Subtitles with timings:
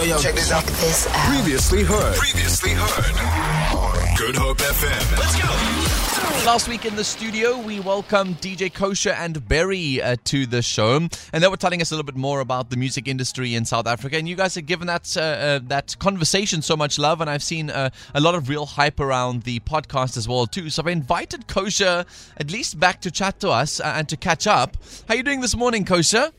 [0.00, 0.18] yo, yo.
[0.18, 0.64] Check this out.
[0.64, 1.34] Check this out.
[1.34, 2.16] Previously heard.
[2.16, 4.18] Previously heard.
[4.18, 5.18] Good Hope FM.
[5.18, 6.46] Let's go.
[6.46, 10.96] Last week in the studio, we welcomed DJ Cosher and Berry uh, to the show,
[10.96, 13.86] and they were telling us a little bit more about the music industry in South
[13.86, 14.16] Africa.
[14.16, 17.42] And you guys have given that uh, uh, that conversation so much love, and I've
[17.42, 20.70] seen uh, a lot of real hype around the podcast as well too.
[20.70, 22.06] So I've invited Cosher
[22.38, 24.78] at least back to chat to us uh, and to catch up.
[25.08, 26.32] How are you doing this morning, Cosher?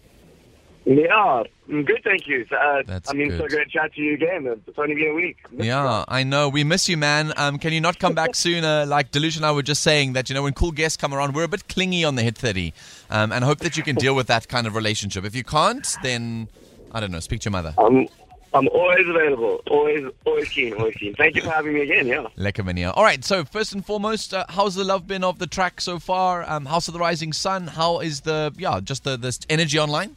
[0.86, 2.45] Yeah, good, thank you.
[2.52, 3.52] Uh, That's I mean, so good.
[3.52, 4.48] great to chat to you again.
[4.67, 5.38] It's only been a week.
[5.55, 6.49] Yeah, I know.
[6.49, 7.34] We miss you, man.
[7.38, 8.85] Um, can you not come back sooner?
[8.88, 11.35] Like Delusion and I were just saying that, you know, when cool guests come around,
[11.35, 12.73] we're a bit clingy on the Hit 30.
[13.12, 15.23] Um, and I hope that you can deal with that kind of relationship.
[15.23, 16.48] If you can't, then,
[16.91, 17.76] I don't know, speak to your mother.
[17.77, 18.07] I'm,
[18.55, 19.62] I'm always available.
[19.70, 21.13] Always, always keen, always keen.
[21.13, 22.26] Thank you for having me again, yeah.
[22.40, 22.90] Lekker mania.
[22.90, 25.99] All right, so first and foremost, uh, how's the love been of the track so
[25.99, 26.43] far?
[26.49, 30.16] Um, House of the Rising Sun, how is the, yeah, just the, the energy online?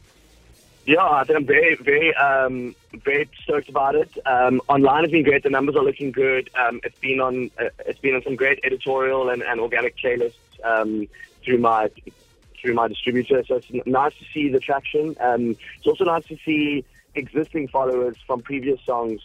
[0.85, 4.15] Yeah, I think I'm very, very, um, very stoked about it.
[4.25, 5.41] Um, online has been great.
[5.41, 6.51] The numbers are looking good.
[6.55, 10.35] Um, it's been on, uh, it's been on some great editorial and, and organic playlists
[10.63, 11.07] um,
[11.43, 11.89] through my
[12.61, 13.43] through my distributor.
[13.47, 15.15] So it's nice to see the traction.
[15.19, 19.21] Um, it's also nice to see existing followers from previous songs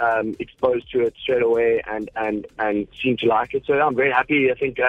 [0.00, 3.64] um, exposed to it straight away and and and seem to like it.
[3.66, 4.50] So I'm very happy.
[4.50, 4.80] I think.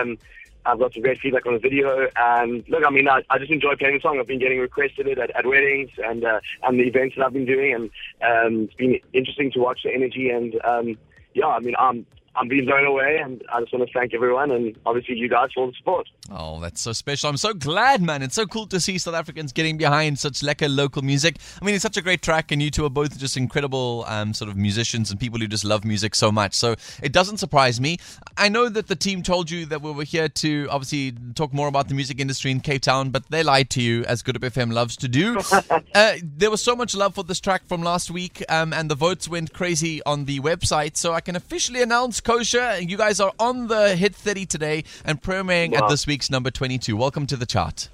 [0.65, 3.51] I've got some great feedback on the video, and look, I mean, I, I just
[3.51, 4.19] enjoy playing the song.
[4.19, 7.33] I've been getting requested it at, at weddings and uh, and the events that I've
[7.33, 7.89] been doing, and
[8.21, 10.29] um, it's been interesting to watch the energy.
[10.29, 10.97] And um,
[11.33, 12.05] yeah, I mean, I'm
[12.35, 15.49] I'm being blown away, and I just want to thank everyone, and obviously you guys
[15.53, 16.07] for all the support.
[16.31, 17.29] Oh, that's so special.
[17.29, 18.21] I'm so glad, man.
[18.21, 21.37] It's so cool to see South Africans getting behind such lekker local music.
[21.61, 24.33] I mean, it's such a great track, and you two are both just incredible um,
[24.33, 26.53] sort of musicians and people who just love music so much.
[26.53, 27.97] So it doesn't surprise me.
[28.37, 31.67] I know that the team told you that we were here to obviously talk more
[31.67, 34.51] about the music industry in Cape Town, but they lied to you, as Good Hope
[34.53, 35.39] FM loves to do.
[35.95, 38.95] uh, there was so much love for this track from last week, um, and the
[38.95, 40.97] votes went crazy on the website.
[40.97, 45.21] So I can officially announce, Cosher, you guys are on the Hit 30 today and
[45.21, 46.97] premiering at this week's number 22.
[46.97, 47.87] Welcome to the chart.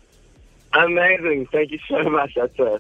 [0.73, 1.47] Amazing.
[1.51, 2.31] Thank you so much.
[2.38, 2.79] That's a,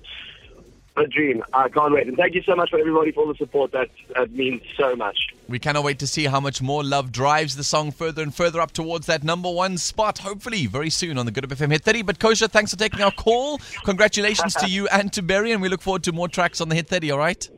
[0.95, 1.43] a dream.
[1.51, 2.07] I can't wait.
[2.07, 3.73] And thank you so much for everybody for all the support.
[3.73, 5.27] That, that means so much.
[5.49, 8.61] We cannot wait to see how much more love drives the song further and further
[8.61, 11.83] up towards that number one spot, hopefully very soon on the Good Hope FM Hit
[11.83, 12.03] 30.
[12.03, 13.59] But Cosher, thanks for taking our call.
[13.83, 16.75] Congratulations to you and to Berry, and we look forward to more tracks on the
[16.75, 17.49] Hit 30, all right?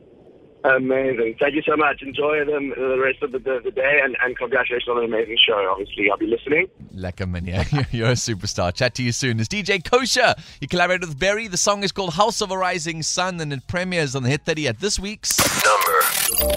[0.64, 1.36] Amazing.
[1.38, 2.00] Thank you so much.
[2.00, 5.36] Enjoy them the rest of the, the, the day and, and congratulations on an amazing
[5.46, 5.68] show.
[5.70, 6.68] Obviously, I'll be listening.
[6.94, 7.64] Lekker man, yeah.
[7.90, 8.72] You're a superstar.
[8.72, 9.38] Chat to you soon.
[9.40, 10.34] It's DJ Cosher.
[10.62, 11.48] You collaborated with Berry.
[11.48, 14.46] The song is called House of a Rising Sun, and it premieres on the Hit
[14.46, 15.36] 30 at this week's.
[15.64, 16.00] Number
[16.40, 16.54] 22.